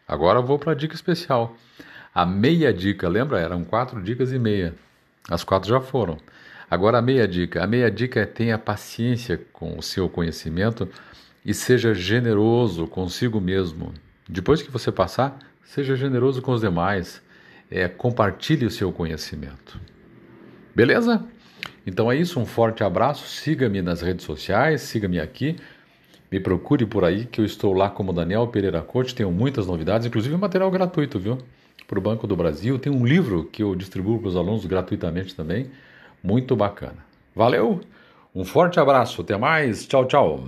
Agora 0.08 0.42
vou 0.42 0.60
para 0.60 0.74
a 0.74 0.76
dica 0.76 0.94
especial. 0.94 1.56
A 2.14 2.26
meia 2.26 2.74
dica, 2.74 3.08
lembra? 3.08 3.40
Eram 3.40 3.64
quatro 3.64 4.02
dicas 4.02 4.32
e 4.32 4.40
meia. 4.40 4.76
As 5.30 5.44
quatro 5.44 5.70
já 5.70 5.80
foram. 5.80 6.18
Agora 6.70 6.98
a 6.98 7.02
meia 7.02 7.28
dica. 7.28 7.64
A 7.64 7.68
meia 7.68 7.92
dica 7.92 8.22
é 8.22 8.26
tenha 8.26 8.58
paciência 8.58 9.40
com 9.52 9.78
o 9.78 9.84
seu 9.84 10.08
conhecimento 10.08 10.88
e 11.46 11.54
seja 11.54 11.94
generoso 11.94 12.88
consigo 12.88 13.42
mesmo. 13.42 13.94
Depois 14.28 14.62
que 14.62 14.72
você 14.72 14.92
passar, 14.92 15.38
seja 15.64 15.96
generoso 15.96 16.42
com 16.42 16.54
os 16.54 16.62
demais. 16.62 17.22
É, 17.70 17.88
compartilhe 17.88 18.66
o 18.66 18.72
seu 18.72 18.92
conhecimento. 18.92 19.80
Beleza? 20.76 21.26
Então 21.86 22.12
é 22.12 22.16
isso, 22.16 22.40
um 22.40 22.46
forte 22.46 22.84
abraço. 22.84 23.28
Siga-me 23.28 23.82
nas 23.82 24.02
redes 24.02 24.26
sociais, 24.26 24.82
siga-me 24.82 25.20
aqui. 25.20 25.58
Me 26.32 26.40
procure 26.40 26.86
por 26.86 27.04
aí 27.04 27.26
que 27.26 27.42
eu 27.42 27.46
estou 27.46 27.74
lá 27.74 27.90
como 27.90 28.14
Daniel 28.14 28.48
Pereira 28.48 28.82
Coach. 28.82 29.14
Tenho 29.14 29.32
muitas 29.32 29.68
novidades, 29.68 30.08
inclusive 30.08 30.36
material 30.38 30.72
gratuito, 30.72 31.20
viu? 31.20 31.38
Para 31.92 32.00
o 32.00 32.02
Banco 32.02 32.26
do 32.26 32.38
Brasil. 32.38 32.80
Tem 32.80 32.90
um 32.90 33.06
livro 33.06 33.44
que 33.44 33.62
eu 33.62 33.76
distribuo 33.76 34.18
para 34.18 34.30
os 34.30 34.38
alunos 34.38 34.66
gratuitamente 34.66 35.36
também. 35.36 35.70
Muito 36.24 36.56
bacana. 36.56 37.06
Valeu, 37.36 37.82
um 38.34 38.46
forte 38.46 38.80
abraço, 38.80 39.22
até 39.22 39.36
mais, 39.36 39.86
tchau, 39.86 40.08
tchau. 40.08 40.48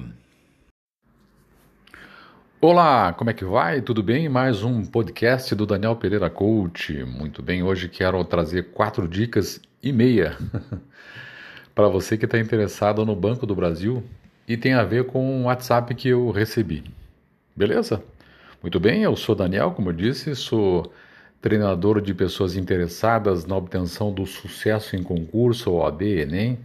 Olá, 2.61 3.11
como 3.11 3.29
é 3.29 3.33
que 3.33 3.43
vai? 3.43 3.81
Tudo 3.81 4.01
bem? 4.01 4.29
Mais 4.29 4.63
um 4.63 4.85
podcast 4.85 5.53
do 5.53 5.65
Daniel 5.65 5.97
Pereira 5.97 6.29
Coach. 6.29 7.03
Muito 7.03 7.43
bem, 7.43 7.61
hoje 7.61 7.89
quero 7.89 8.23
trazer 8.23 8.71
quatro 8.71 9.05
dicas 9.05 9.59
e 9.83 9.91
meia 9.91 10.37
para 11.75 11.89
você 11.89 12.17
que 12.17 12.23
está 12.23 12.39
interessado 12.39 13.05
no 13.05 13.17
Banco 13.17 13.45
do 13.45 13.53
Brasil 13.53 14.01
e 14.47 14.55
tem 14.55 14.71
a 14.71 14.85
ver 14.85 15.07
com 15.07 15.41
o 15.41 15.43
WhatsApp 15.47 15.93
que 15.93 16.07
eu 16.07 16.31
recebi. 16.31 16.85
Beleza? 17.53 18.01
Muito 18.61 18.79
bem, 18.79 19.03
eu 19.03 19.13
sou 19.17 19.35
Daniel, 19.35 19.71
como 19.71 19.89
eu 19.89 19.93
disse, 19.93 20.33
sou 20.37 20.89
treinador 21.43 21.99
de 21.99 22.13
pessoas 22.13 22.55
interessadas 22.55 23.45
na 23.45 23.57
obtenção 23.57 24.13
do 24.13 24.25
sucesso 24.25 24.95
em 24.95 25.03
concurso, 25.03 25.73
OAB, 25.73 26.01
Enem. 26.01 26.57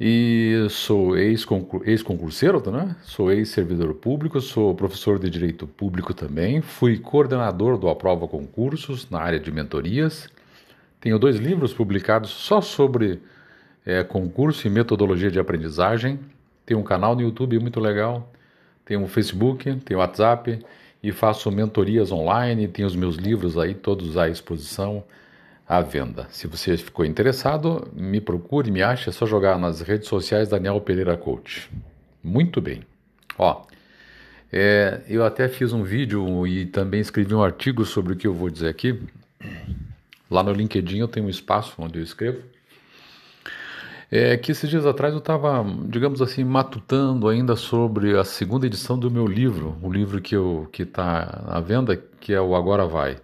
E 0.00 0.68
sou 0.70 1.18
ex-concurseiro, 1.18 2.58
ex 2.58 2.72
né? 2.72 2.94
sou 3.02 3.32
ex-servidor 3.32 3.92
público, 3.94 4.40
sou 4.40 4.72
professor 4.72 5.18
de 5.18 5.28
Direito 5.28 5.66
Público 5.66 6.14
também, 6.14 6.60
fui 6.60 6.98
coordenador 6.98 7.76
do 7.76 7.88
Aprova 7.88 8.28
Concursos 8.28 9.10
na 9.10 9.18
área 9.18 9.40
de 9.40 9.50
mentorias. 9.50 10.28
Tenho 11.00 11.18
dois 11.18 11.36
livros 11.36 11.74
publicados 11.74 12.30
só 12.30 12.60
sobre 12.60 13.20
é, 13.84 14.04
concurso 14.04 14.68
e 14.68 14.70
metodologia 14.70 15.30
de 15.30 15.40
aprendizagem. 15.40 16.20
Tenho 16.64 16.78
um 16.78 16.84
canal 16.84 17.16
no 17.16 17.22
YouTube 17.22 17.58
muito 17.58 17.80
legal, 17.80 18.32
tenho 18.84 19.00
um 19.00 19.08
Facebook, 19.08 19.74
tenho 19.80 19.98
WhatsApp 19.98 20.60
e 21.06 21.12
faço 21.12 21.52
mentorias 21.52 22.10
online, 22.10 22.66
tenho 22.66 22.88
os 22.88 22.96
meus 22.96 23.14
livros 23.14 23.56
aí 23.56 23.74
todos 23.74 24.16
à 24.16 24.28
exposição 24.28 25.04
à 25.68 25.80
venda. 25.80 26.26
Se 26.30 26.48
você 26.48 26.76
ficou 26.76 27.04
interessado, 27.04 27.88
me 27.94 28.20
procure, 28.20 28.72
me 28.72 28.82
ache, 28.82 29.08
é 29.08 29.12
só 29.12 29.24
jogar 29.24 29.56
nas 29.56 29.80
redes 29.80 30.08
sociais 30.08 30.48
Daniel 30.48 30.80
Pereira 30.80 31.16
Coach. 31.16 31.70
Muito 32.24 32.60
bem. 32.60 32.82
Ó, 33.38 33.62
é, 34.52 35.00
eu 35.08 35.24
até 35.24 35.46
fiz 35.46 35.72
um 35.72 35.84
vídeo 35.84 36.44
e 36.44 36.66
também 36.66 37.00
escrevi 37.00 37.32
um 37.32 37.42
artigo 37.42 37.84
sobre 37.84 38.14
o 38.14 38.16
que 38.16 38.26
eu 38.26 38.34
vou 38.34 38.50
dizer 38.50 38.68
aqui. 38.68 39.00
Lá 40.28 40.42
no 40.42 40.52
LinkedIn 40.52 40.98
eu 40.98 41.08
tenho 41.08 41.26
um 41.26 41.30
espaço 41.30 41.74
onde 41.78 42.00
eu 42.00 42.02
escrevo. 42.02 42.42
É 44.10 44.36
que 44.36 44.52
esses 44.52 44.70
dias 44.70 44.86
atrás 44.86 45.12
eu 45.12 45.18
estava, 45.18 45.64
digamos 45.88 46.22
assim, 46.22 46.44
matutando 46.44 47.28
ainda 47.28 47.56
sobre 47.56 48.16
a 48.16 48.24
segunda 48.24 48.64
edição 48.66 48.96
do 48.96 49.10
meu 49.10 49.26
livro, 49.26 49.76
o 49.82 49.90
livro 49.92 50.20
que 50.20 50.36
eu 50.36 50.68
que 50.72 50.82
está 50.84 51.44
à 51.46 51.60
venda, 51.60 51.96
que 52.20 52.32
é 52.32 52.40
o 52.40 52.54
Agora 52.54 52.86
Vai. 52.86 53.16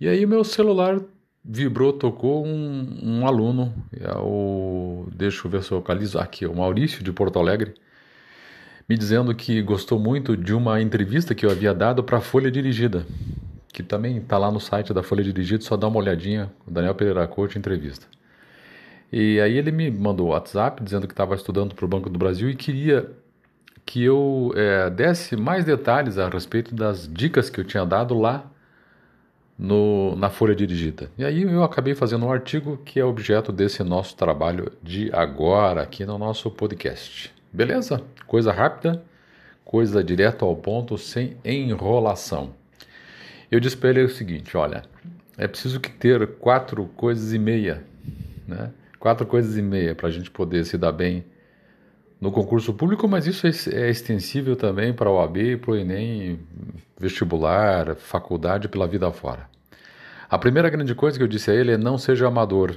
E 0.00 0.08
aí 0.08 0.26
meu 0.26 0.42
celular 0.42 1.00
vibrou, 1.44 1.92
tocou 1.92 2.44
um, 2.44 2.98
um 3.02 3.26
aluno, 3.26 3.72
é 3.92 4.12
o, 4.18 5.06
deixa 5.14 5.46
eu 5.46 5.50
ver 5.50 5.62
se 5.62 5.70
eu 5.70 5.78
localizo 5.78 6.18
aqui, 6.18 6.44
o 6.46 6.54
Maurício 6.56 7.04
de 7.04 7.12
Porto 7.12 7.38
Alegre, 7.38 7.74
me 8.88 8.96
dizendo 8.96 9.34
que 9.34 9.62
gostou 9.62 9.98
muito 10.00 10.36
de 10.36 10.52
uma 10.52 10.80
entrevista 10.80 11.34
que 11.34 11.46
eu 11.46 11.50
havia 11.50 11.72
dado 11.72 12.02
para 12.02 12.18
a 12.18 12.20
Folha 12.20 12.50
Dirigida, 12.50 13.06
que 13.72 13.82
também 13.84 14.18
está 14.18 14.36
lá 14.36 14.50
no 14.50 14.58
site 14.58 14.92
da 14.92 15.02
Folha 15.02 15.22
Dirigida, 15.22 15.62
só 15.62 15.76
dá 15.76 15.86
uma 15.86 15.98
olhadinha, 15.98 16.52
Daniel 16.66 16.94
Pereira 16.94 17.26
Coach 17.28 17.56
entrevista. 17.56 18.15
E 19.18 19.40
aí 19.40 19.56
ele 19.56 19.72
me 19.72 19.90
mandou 19.90 20.26
WhatsApp 20.26 20.84
dizendo 20.84 21.06
que 21.06 21.14
estava 21.14 21.34
estudando 21.34 21.74
para 21.74 21.86
o 21.86 21.88
Banco 21.88 22.10
do 22.10 22.18
Brasil 22.18 22.50
e 22.50 22.54
queria 22.54 23.10
que 23.86 24.04
eu 24.04 24.52
é, 24.54 24.90
desse 24.90 25.34
mais 25.38 25.64
detalhes 25.64 26.18
a 26.18 26.28
respeito 26.28 26.74
das 26.74 27.08
dicas 27.10 27.48
que 27.48 27.58
eu 27.58 27.64
tinha 27.64 27.86
dado 27.86 28.12
lá 28.12 28.44
no, 29.58 30.14
na 30.16 30.28
folha 30.28 30.54
dirigida. 30.54 31.10
E 31.16 31.24
aí 31.24 31.44
eu 31.44 31.64
acabei 31.64 31.94
fazendo 31.94 32.26
um 32.26 32.30
artigo 32.30 32.76
que 32.84 33.00
é 33.00 33.04
objeto 33.06 33.52
desse 33.52 33.82
nosso 33.82 34.14
trabalho 34.14 34.70
de 34.82 35.10
agora 35.14 35.80
aqui 35.80 36.04
no 36.04 36.18
nosso 36.18 36.50
podcast. 36.50 37.34
Beleza? 37.50 38.02
Coisa 38.26 38.52
rápida, 38.52 39.02
coisa 39.64 40.04
direto 40.04 40.44
ao 40.44 40.54
ponto, 40.54 40.98
sem 40.98 41.38
enrolação. 41.42 42.50
Eu 43.50 43.60
disse 43.60 43.78
para 43.78 43.88
ele 43.88 44.02
o 44.02 44.10
seguinte: 44.10 44.54
olha, 44.58 44.82
é 45.38 45.48
preciso 45.48 45.80
que 45.80 45.90
ter 45.90 46.34
quatro 46.34 46.84
coisas 46.84 47.32
e 47.32 47.38
meia, 47.38 47.82
né? 48.46 48.72
Quatro 48.98 49.26
coisas 49.26 49.56
e 49.56 49.62
meia 49.62 49.94
para 49.94 50.08
a 50.08 50.10
gente 50.10 50.30
poder 50.30 50.64
se 50.64 50.76
dar 50.76 50.92
bem 50.92 51.24
no 52.20 52.32
concurso 52.32 52.72
público, 52.72 53.06
mas 53.06 53.26
isso 53.26 53.46
é, 53.46 53.50
é 53.72 53.90
extensível 53.90 54.56
também 54.56 54.92
para 54.92 55.10
o 55.10 55.16
OAB, 55.16 55.58
para 55.60 55.70
o 55.72 55.76
Enem, 55.76 56.40
vestibular, 56.98 57.94
faculdade, 57.96 58.68
pela 58.68 58.86
vida 58.86 59.10
fora. 59.12 59.48
A 60.28 60.38
primeira 60.38 60.70
grande 60.70 60.94
coisa 60.94 61.16
que 61.16 61.22
eu 61.22 61.28
disse 61.28 61.50
a 61.50 61.54
ele 61.54 61.72
é 61.72 61.78
não 61.78 61.98
seja 61.98 62.26
amador. 62.26 62.76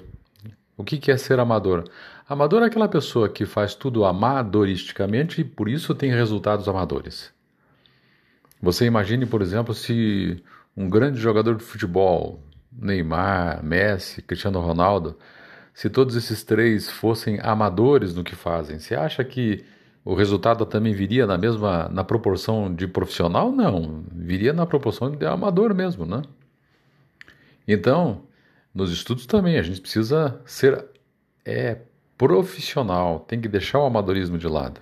O 0.77 0.83
que 0.83 1.11
é 1.11 1.17
ser 1.17 1.39
amador? 1.39 1.85
Amador 2.27 2.61
é 2.61 2.67
aquela 2.67 2.87
pessoa 2.87 3.27
que 3.27 3.45
faz 3.45 3.73
tudo 3.73 4.05
amadoristicamente 4.05 5.41
e 5.41 5.43
por 5.43 5.67
isso 5.67 5.95
tem 5.95 6.11
resultados 6.11 6.67
amadores. 6.67 7.33
Você 8.61 8.85
imagine, 8.85 9.25
por 9.25 9.41
exemplo, 9.41 9.73
se 9.73 10.43
um 10.75 10.89
grande 10.89 11.19
jogador 11.19 11.55
de 11.55 11.63
futebol, 11.63 12.39
Neymar, 12.71 13.63
Messi, 13.63 14.21
Cristiano 14.21 14.59
Ronaldo, 14.59 15.17
se 15.73 15.89
todos 15.89 16.15
esses 16.15 16.43
três 16.43 16.89
fossem 16.89 17.39
amadores 17.41 18.13
no 18.13 18.23
que 18.23 18.35
fazem, 18.35 18.79
você 18.79 18.95
acha 18.95 19.23
que 19.23 19.63
o 20.03 20.13
resultado 20.13 20.65
também 20.65 20.93
viria 20.93 21.25
na 21.27 21.37
mesma 21.37 21.87
na 21.89 22.03
proporção 22.03 22.73
de 22.73 22.87
profissional? 22.87 23.51
Não, 23.51 24.03
viria 24.11 24.53
na 24.53 24.65
proporção 24.65 25.11
de 25.11 25.25
amador 25.25 25.73
mesmo, 25.73 26.05
né? 26.05 26.21
Então, 27.67 28.23
nos 28.73 28.91
estudos 28.91 29.25
também 29.25 29.57
a 29.57 29.61
gente 29.61 29.81
precisa 29.81 30.41
ser 30.45 30.85
é 31.45 31.79
profissional, 32.17 33.21
tem 33.21 33.39
que 33.39 33.47
deixar 33.47 33.79
o 33.79 33.85
amadorismo 33.85 34.37
de 34.37 34.47
lado. 34.47 34.81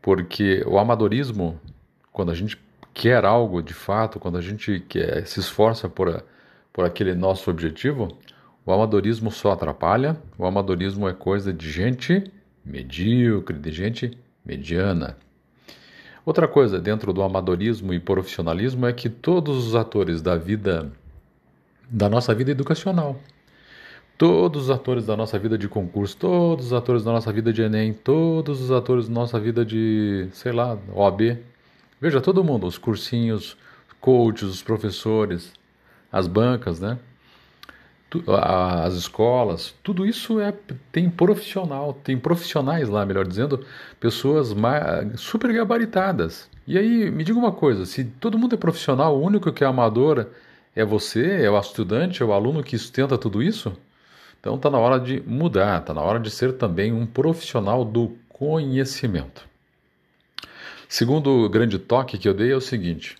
Porque 0.00 0.64
o 0.66 0.78
amadorismo, 0.78 1.60
quando 2.10 2.30
a 2.30 2.34
gente 2.34 2.58
quer 2.94 3.24
algo 3.24 3.62
de 3.62 3.74
fato, 3.74 4.18
quando 4.18 4.38
a 4.38 4.40
gente 4.40 4.80
quer, 4.88 5.26
se 5.26 5.40
esforça 5.40 5.88
por, 5.88 6.24
por 6.72 6.84
aquele 6.84 7.14
nosso 7.14 7.50
objetivo, 7.50 8.16
o 8.68 8.72
amadorismo 8.74 9.30
só 9.30 9.52
atrapalha, 9.52 10.14
o 10.36 10.44
amadorismo 10.44 11.08
é 11.08 11.14
coisa 11.14 11.54
de 11.54 11.70
gente 11.70 12.30
medíocre, 12.62 13.58
de 13.58 13.72
gente 13.72 14.18
mediana. 14.44 15.16
Outra 16.22 16.46
coisa 16.46 16.78
dentro 16.78 17.10
do 17.10 17.22
amadorismo 17.22 17.94
e 17.94 17.98
profissionalismo 17.98 18.86
é 18.86 18.92
que 18.92 19.08
todos 19.08 19.66
os 19.66 19.74
atores 19.74 20.20
da 20.20 20.36
vida, 20.36 20.92
da 21.88 22.10
nossa 22.10 22.34
vida 22.34 22.50
educacional, 22.50 23.18
Todos 24.18 24.64
os 24.64 24.70
atores 24.70 25.06
da 25.06 25.16
nossa 25.16 25.38
vida 25.38 25.56
de 25.56 25.68
concurso, 25.68 26.16
todos 26.16 26.66
os 26.66 26.72
atores 26.72 27.04
da 27.04 27.12
nossa 27.12 27.32
vida 27.32 27.52
de 27.52 27.62
Enem, 27.62 27.94
todos 27.94 28.60
os 28.60 28.72
atores 28.72 29.06
da 29.06 29.14
nossa 29.14 29.38
vida 29.38 29.64
de, 29.64 30.28
sei 30.32 30.50
lá, 30.50 30.76
OAB. 30.92 31.38
Veja, 32.00 32.20
todo 32.20 32.42
mundo, 32.42 32.66
os 32.66 32.76
cursinhos, 32.76 33.56
coaches, 34.00 34.48
os 34.48 34.60
professores, 34.60 35.52
as 36.10 36.26
bancas, 36.26 36.80
né? 36.80 36.98
As 38.42 38.94
escolas, 38.94 39.74
tudo 39.82 40.06
isso 40.06 40.40
é, 40.40 40.54
tem 40.90 41.10
profissional, 41.10 41.92
tem 41.92 42.16
profissionais 42.18 42.88
lá, 42.88 43.04
melhor 43.04 43.26
dizendo, 43.26 43.66
pessoas 44.00 44.54
super 45.16 45.52
gabaritadas. 45.52 46.48
E 46.66 46.78
aí, 46.78 47.10
me 47.10 47.22
diga 47.22 47.38
uma 47.38 47.52
coisa: 47.52 47.84
se 47.84 48.04
todo 48.04 48.38
mundo 48.38 48.54
é 48.54 48.58
profissional, 48.58 49.14
o 49.14 49.22
único 49.22 49.52
que 49.52 49.62
é 49.62 49.66
amador 49.66 50.26
é 50.74 50.84
você, 50.84 51.42
é 51.42 51.50
o 51.50 51.58
estudante, 51.58 52.22
é 52.22 52.26
o 52.26 52.32
aluno 52.32 52.62
que 52.62 52.78
sustenta 52.78 53.18
tudo 53.18 53.42
isso? 53.42 53.76
Então 54.40 54.54
está 54.54 54.70
na 54.70 54.78
hora 54.78 54.98
de 55.00 55.20
mudar, 55.26 55.80
está 55.80 55.92
na 55.92 56.00
hora 56.00 56.20
de 56.20 56.30
ser 56.30 56.52
também 56.52 56.92
um 56.92 57.04
profissional 57.04 57.84
do 57.84 58.16
conhecimento. 58.28 59.46
Segundo 60.88 61.48
grande 61.50 61.78
toque 61.78 62.16
que 62.16 62.28
eu 62.28 62.32
dei 62.32 62.52
é 62.52 62.56
o 62.56 62.60
seguinte: 62.60 63.16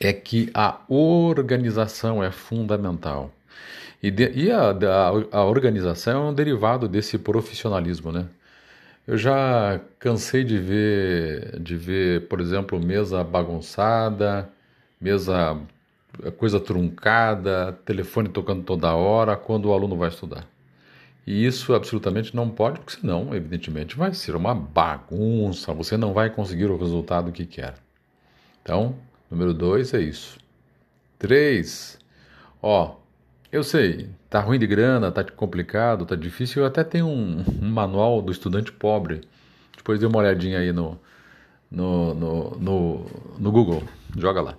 é 0.00 0.12
que 0.12 0.50
a 0.54 0.80
organização 0.88 2.24
é 2.24 2.30
fundamental. 2.30 3.30
E, 4.02 4.10
de, 4.10 4.30
e 4.32 4.50
a, 4.50 4.70
a, 4.70 5.38
a, 5.38 5.44
organização 5.44 6.26
é 6.26 6.30
um 6.30 6.34
derivado 6.34 6.88
desse 6.88 7.18
profissionalismo, 7.18 8.12
né? 8.12 8.26
Eu 9.06 9.16
já 9.16 9.80
cansei 9.98 10.44
de 10.44 10.58
ver, 10.58 11.60
de 11.60 11.76
ver, 11.76 12.28
por 12.28 12.40
exemplo, 12.40 12.78
mesa 12.80 13.22
bagunçada, 13.24 14.48
mesa 15.00 15.58
coisa 16.38 16.58
truncada, 16.60 17.78
telefone 17.84 18.28
tocando 18.28 18.62
toda 18.64 18.94
hora 18.94 19.36
quando 19.36 19.66
o 19.66 19.72
aluno 19.72 19.96
vai 19.96 20.08
estudar. 20.08 20.46
E 21.26 21.44
isso 21.44 21.74
absolutamente 21.74 22.34
não 22.36 22.48
pode, 22.48 22.78
porque 22.78 23.00
senão, 23.00 23.34
evidentemente, 23.34 23.96
vai 23.96 24.14
ser 24.14 24.36
uma 24.36 24.54
bagunça, 24.54 25.72
você 25.72 25.96
não 25.96 26.12
vai 26.12 26.30
conseguir 26.30 26.66
o 26.66 26.76
resultado 26.76 27.32
que 27.32 27.44
quer. 27.44 27.74
Então, 28.62 28.94
número 29.30 29.52
dois 29.52 29.92
é 29.92 30.00
isso. 30.00 30.38
Três, 31.18 31.98
ó, 32.62 32.96
eu 33.56 33.64
sei, 33.64 34.10
tá 34.28 34.40
ruim 34.40 34.58
de 34.58 34.66
grana, 34.66 35.10
tá 35.10 35.24
complicado, 35.24 36.04
tá 36.04 36.14
difícil. 36.14 36.62
Eu 36.62 36.66
até 36.66 36.84
tenho 36.84 37.06
um, 37.06 37.44
um 37.62 37.68
manual 37.68 38.20
do 38.20 38.30
estudante 38.30 38.70
pobre. 38.70 39.22
Depois 39.76 39.98
dê 39.98 40.06
uma 40.06 40.18
olhadinha 40.18 40.58
aí 40.58 40.72
no, 40.72 40.98
no, 41.70 42.14
no, 42.14 42.50
no, 42.58 43.06
no 43.38 43.52
Google, 43.52 43.82
joga 44.16 44.42
lá. 44.42 44.54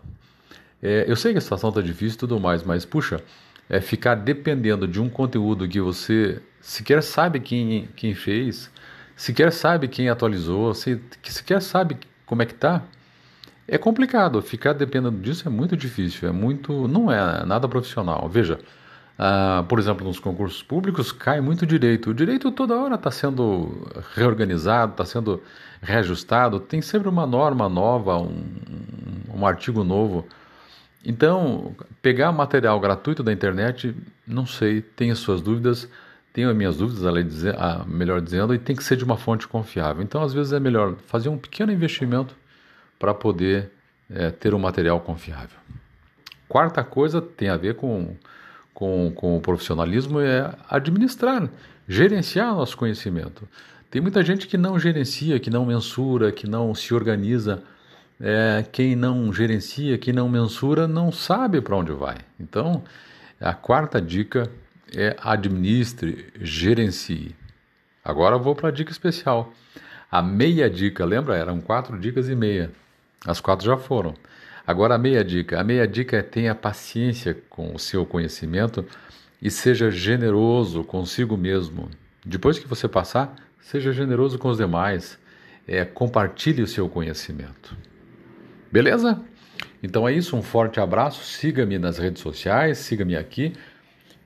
É, 0.81 1.05
eu 1.07 1.15
sei 1.15 1.31
que 1.31 1.37
a 1.37 1.41
situação 1.41 1.69
está 1.69 1.81
difícil 1.81 2.15
e 2.15 2.19
tudo 2.19 2.39
mais, 2.39 2.63
mas 2.63 2.85
puxa, 2.85 3.21
é 3.69 3.79
ficar 3.81 4.15
dependendo 4.15 4.87
de 4.87 5.01
um 5.01 5.09
conteúdo 5.09 5.67
que 5.67 5.79
você 5.79 6.41
sequer 6.61 7.03
sabe 7.03 7.39
quem, 7.39 7.89
quem 7.95 8.13
fez, 8.13 8.71
sequer 9.15 9.51
sabe 9.51 9.87
quem 9.87 10.09
atualizou, 10.09 10.73
se, 10.73 11.01
sequer 11.23 11.61
sabe 11.61 11.97
como 12.25 12.41
é 12.41 12.45
que 12.45 12.53
tá, 12.53 12.83
é 13.67 13.77
complicado. 13.77 14.41
Ficar 14.41 14.73
dependendo 14.73 15.19
disso 15.19 15.47
é 15.47 15.51
muito 15.51 15.75
difícil, 15.75 16.29
é 16.29 16.31
muito, 16.31 16.87
não 16.87 17.11
é 17.11 17.45
nada 17.45 17.67
profissional. 17.67 18.29
Veja, 18.29 18.59
ah, 19.17 19.65
por 19.67 19.79
exemplo, 19.79 20.05
nos 20.05 20.19
concursos 20.19 20.61
públicos 20.61 21.11
cai 21.11 21.41
muito 21.41 21.65
direito. 21.65 22.11
O 22.11 22.13
direito 22.13 22.51
toda 22.51 22.75
hora 22.75 22.95
está 22.95 23.09
sendo 23.09 23.87
reorganizado, 24.13 24.91
está 24.91 25.05
sendo 25.05 25.41
reajustado. 25.81 26.59
Tem 26.59 26.81
sempre 26.81 27.09
uma 27.09 27.25
norma 27.25 27.67
nova, 27.67 28.17
um, 28.17 28.43
um 29.33 29.45
artigo 29.45 29.83
novo. 29.83 30.27
Então, 31.03 31.75
pegar 32.01 32.31
material 32.31 32.79
gratuito 32.79 33.23
da 33.23 33.31
internet, 33.31 33.95
não 34.25 34.45
sei, 34.45 34.81
tenho 34.81 35.13
as 35.13 35.19
suas 35.19 35.41
dúvidas, 35.41 35.87
tenho 36.33 36.49
as 36.49 36.55
minhas 36.55 36.77
dúvidas, 36.77 37.01
melhor 37.87 38.21
dizendo, 38.21 38.53
e 38.53 38.59
tem 38.59 38.75
que 38.75 38.83
ser 38.83 38.97
de 38.97 39.03
uma 39.03 39.17
fonte 39.17 39.47
confiável. 39.47 40.03
Então, 40.03 40.21
às 40.21 40.33
vezes 40.33 40.53
é 40.53 40.59
melhor 40.59 40.95
fazer 41.07 41.29
um 41.29 41.37
pequeno 41.37 41.71
investimento 41.71 42.35
para 42.99 43.13
poder 43.13 43.71
é, 44.13 44.29
ter 44.31 44.53
um 44.53 44.59
material 44.59 44.99
confiável. 44.99 45.57
Quarta 46.47 46.83
coisa 46.83 47.21
tem 47.21 47.49
a 47.49 47.57
ver 47.57 47.75
com, 47.75 48.15
com, 48.77 49.11
com 49.15 49.35
o 49.35 49.41
profissionalismo 49.41 50.19
é 50.19 50.53
administrar, 50.69 51.49
gerenciar 51.89 52.53
nosso 52.53 52.77
conhecimento. 52.77 53.47
Tem 53.89 53.99
muita 53.99 54.23
gente 54.23 54.45
que 54.45 54.55
não 54.55 54.77
gerencia, 54.77 55.39
que 55.39 55.49
não 55.49 55.65
mensura, 55.65 56.31
que 56.31 56.45
não 56.45 56.75
se 56.75 56.93
organiza 56.93 57.63
é, 58.21 58.63
quem 58.71 58.95
não 58.95 59.33
gerencia, 59.33 59.97
quem 59.97 60.13
não 60.13 60.29
mensura, 60.29 60.87
não 60.87 61.11
sabe 61.11 61.59
para 61.59 61.75
onde 61.75 61.91
vai. 61.91 62.17
Então, 62.39 62.83
a 63.41 63.51
quarta 63.51 63.99
dica 63.99 64.47
é 64.95 65.15
administre, 65.23 66.31
gerencie. 66.39 67.35
Agora 68.05 68.37
vou 68.37 68.53
para 68.53 68.69
a 68.69 68.71
dica 68.71 68.91
especial. 68.91 69.51
A 70.11 70.21
meia 70.21 70.69
dica, 70.69 71.03
lembra? 71.03 71.35
Eram 71.35 71.59
quatro 71.61 71.99
dicas 71.99 72.29
e 72.29 72.35
meia. 72.35 72.69
As 73.25 73.41
quatro 73.41 73.65
já 73.65 73.75
foram. 73.75 74.13
Agora 74.67 74.95
a 74.95 74.97
meia 74.97 75.23
dica. 75.23 75.61
A 75.61 75.63
meia 75.63 75.87
dica 75.87 76.17
é 76.17 76.21
tenha 76.21 76.53
paciência 76.53 77.37
com 77.49 77.73
o 77.73 77.79
seu 77.79 78.05
conhecimento 78.05 78.85
e 79.41 79.49
seja 79.49 79.89
generoso 79.89 80.83
consigo 80.83 81.37
mesmo. 81.37 81.89
Depois 82.25 82.59
que 82.59 82.67
você 82.67 82.85
passar, 82.85 83.33
seja 83.61 83.93
generoso 83.93 84.37
com 84.37 84.49
os 84.49 84.57
demais. 84.57 85.17
É, 85.65 85.85
compartilhe 85.85 86.61
o 86.61 86.67
seu 86.67 86.89
conhecimento. 86.89 87.77
Beleza? 88.69 89.21
Então 89.81 90.05
é 90.05 90.11
isso, 90.11 90.35
um 90.35 90.41
forte 90.41 90.81
abraço. 90.81 91.23
Siga-me 91.23 91.79
nas 91.79 91.97
redes 91.97 92.21
sociais, 92.21 92.79
siga-me 92.79 93.15
aqui. 93.15 93.53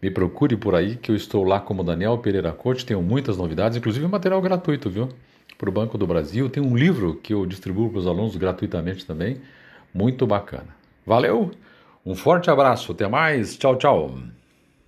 Me 0.01 0.09
procure 0.09 0.57
por 0.57 0.73
aí 0.73 0.95
que 0.95 1.11
eu 1.11 1.15
estou 1.15 1.43
lá 1.43 1.59
como 1.59 1.83
Daniel 1.83 2.17
Pereira 2.17 2.51
Coach. 2.51 2.83
Tenho 2.83 3.03
muitas 3.03 3.37
novidades, 3.37 3.77
inclusive 3.77 4.07
material 4.07 4.41
gratuito, 4.41 4.89
viu? 4.89 5.09
Para 5.55 5.69
o 5.69 5.71
Banco 5.71 5.99
do 5.99 6.07
Brasil. 6.07 6.49
Tem 6.49 6.63
um 6.63 6.75
livro 6.75 7.19
que 7.21 7.31
eu 7.31 7.45
distribuo 7.45 7.91
para 7.91 7.99
os 7.99 8.07
alunos 8.07 8.35
gratuitamente 8.35 9.05
também. 9.05 9.39
Muito 9.93 10.25
bacana. 10.25 10.75
Valeu? 11.05 11.51
Um 12.05 12.15
forte 12.15 12.49
abraço. 12.49 12.91
Até 12.91 13.07
mais. 13.07 13.57
Tchau, 13.57 13.75
tchau. 13.77 14.11